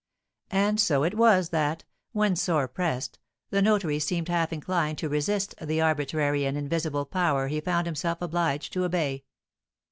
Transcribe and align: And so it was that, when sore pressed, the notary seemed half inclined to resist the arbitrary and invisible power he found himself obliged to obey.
And 0.49 0.79
so 0.79 1.03
it 1.03 1.13
was 1.15 1.49
that, 1.49 1.83
when 2.11 2.35
sore 2.35 2.67
pressed, 2.67 3.19
the 3.51 3.61
notary 3.61 3.99
seemed 3.99 4.29
half 4.29 4.51
inclined 4.51 4.97
to 4.97 5.09
resist 5.09 5.53
the 5.61 5.79
arbitrary 5.79 6.43
and 6.45 6.57
invisible 6.57 7.05
power 7.05 7.49
he 7.49 7.61
found 7.61 7.85
himself 7.85 8.19
obliged 8.19 8.73
to 8.73 8.83
obey. 8.85 9.25